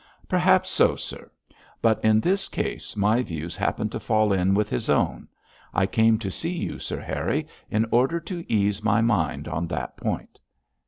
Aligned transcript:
'Perhaps, 0.27 0.71
so, 0.71 0.95
sir; 0.95 1.29
but 1.79 2.03
in 2.03 2.19
this 2.19 2.49
case 2.49 2.95
my 2.97 3.21
views 3.21 3.55
happen 3.55 3.87
to 3.87 3.99
fall 3.99 4.33
in 4.33 4.55
with 4.55 4.67
his 4.67 4.89
own. 4.89 5.27
I 5.75 5.85
came 5.85 6.17
to 6.17 6.31
see 6.31 6.57
you, 6.57 6.79
Sir 6.79 6.99
Harry, 6.99 7.45
in 7.69 7.85
order 7.91 8.19
to 8.21 8.43
ease 8.51 8.83
my 8.83 9.01
mind 9.01 9.47
on 9.47 9.67
that 9.67 9.97
point.' 9.97 10.39